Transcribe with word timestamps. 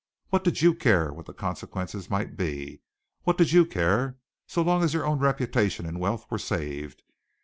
What 0.31 0.43
did 0.43 0.63
you 0.63 0.73
care 0.73 1.13
what 1.13 1.27
the 1.27 1.31
consequences 1.33 2.09
might 2.09 2.35
be! 2.35 2.81
What 3.21 3.37
did 3.37 3.51
you 3.51 3.67
care, 3.67 4.17
so 4.47 4.63
long 4.63 4.81
as 4.83 4.95
your 4.95 5.05
own 5.05 5.19
reputation 5.19 5.85
and 5.85 5.99
wealth 5.99 6.25
were 6.31 6.39
saved! 6.39 7.03